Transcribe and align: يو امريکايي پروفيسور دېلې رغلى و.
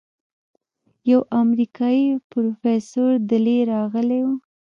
يو 1.09 1.19
امريکايي 1.41 2.07
پروفيسور 2.31 3.11
دېلې 3.29 3.57
رغلى 3.71 4.19
و. 4.23 4.27